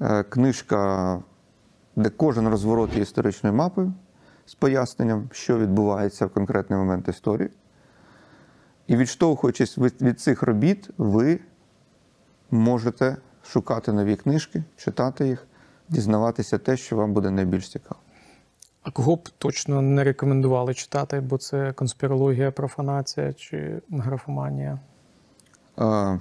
[0.00, 1.22] Е, Книжка,
[1.96, 3.92] де кожен розворот є історичною мапою
[4.46, 7.50] з поясненням, що відбувається в конкретний момент історії.
[8.86, 11.40] І відштовхуючись від, від цих робіт, ви
[12.50, 13.16] можете
[13.46, 15.46] шукати нові книжки, читати їх,
[15.88, 18.00] дізнаватися те, що вам буде найбільш цікаво.
[18.82, 24.78] А кого б точно не рекомендували читати, бо це конспірологія, профанація чи графоманія?
[25.78, 26.20] Е,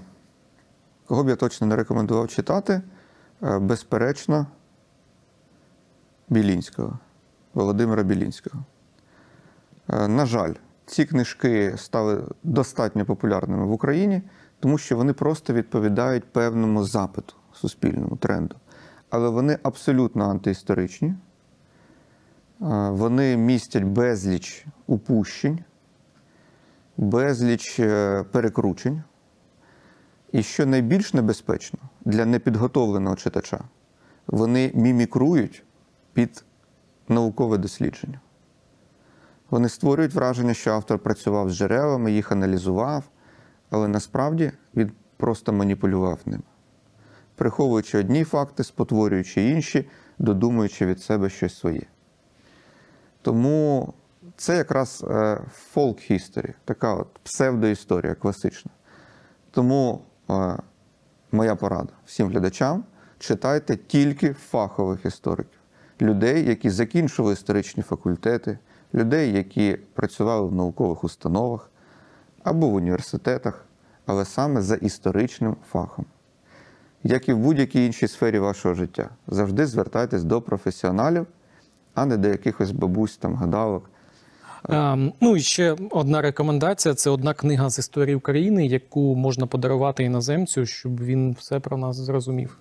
[1.05, 2.81] Кого б я точно не рекомендував читати?
[3.41, 4.47] Безперечно,
[6.29, 6.99] Білінського,
[7.53, 8.65] Володимира Білінського.
[9.87, 10.53] На жаль,
[10.85, 14.21] ці книжки стали достатньо популярними в Україні,
[14.59, 18.55] тому що вони просто відповідають певному запиту, суспільному тренду.
[19.13, 21.07] Але вони абсолютно антиісторичні.
[21.07, 21.15] Е,
[22.89, 25.59] Вони містять безліч упущень,
[26.97, 29.03] безліч е, перекручень.
[30.31, 33.59] І що найбільш небезпечно для непідготовленого читача,
[34.27, 35.63] вони мімікрують
[36.13, 36.45] під
[37.09, 38.19] наукове дослідження.
[39.49, 43.03] Вони створюють враження, що автор працював з джерелами, їх аналізував,
[43.69, 46.43] але насправді він просто маніпулював ними,
[47.35, 51.81] приховуючи одні факти, спотворюючи інші, додумуючи від себе щось своє.
[53.21, 53.93] Тому
[54.37, 55.05] це якраз
[55.51, 58.71] фолк history, така от псевдоісторія класична.
[59.51, 60.57] Тому е,
[61.31, 62.83] моя порада всім глядачам:
[63.19, 65.59] читайте тільки фахових істориків,
[66.01, 68.57] людей, які закінчили історичні факультети,
[68.93, 71.69] людей, які працювали в наукових установах
[72.43, 73.65] або в університетах,
[74.05, 76.05] але саме за історичним фахом.
[77.03, 81.27] Як і в будь-якій іншій сфері вашого життя, завжди звертайтесь до професіоналів,
[81.93, 83.89] а не до якихось бабусь там гадалок.
[84.69, 90.03] Ем, ну і ще одна рекомендація: це одна книга з історії України, яку можна подарувати
[90.03, 92.57] іноземцю, щоб він все про нас зрозумів.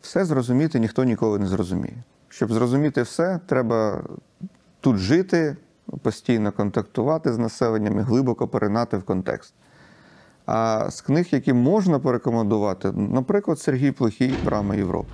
[0.00, 1.96] Все зрозуміти ніхто ніколи не зрозуміє.
[2.28, 4.04] Щоб зрозуміти все, треба
[4.80, 5.56] тут жити,
[6.02, 9.54] постійно контактувати з населенням і глибоко поринати в контекст.
[10.46, 15.12] А з книг, які можна порекомендувати, наприклад, Сергій Плохій Брама Європи.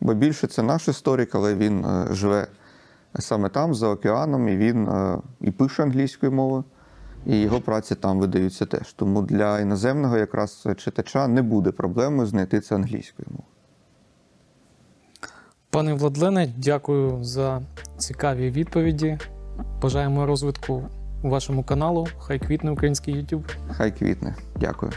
[0.00, 2.46] Бо більше це наш історик, але він е, живе
[3.18, 6.64] саме там, за океаном, і він е, і пише англійською мовою,
[7.26, 8.92] і його праці там видаються теж.
[8.92, 13.48] Тому для іноземного якраз читача не буде проблемою знайти це англійською мовою.
[15.70, 17.62] Пане Владлене, дякую за
[17.98, 19.18] цікаві відповіді.
[19.82, 20.88] Бажаємо розвитку
[21.22, 22.06] у вашому каналу.
[22.18, 23.56] Хай квітне український YouTube.
[23.70, 24.36] Хай квітне.
[24.60, 24.92] Дякую.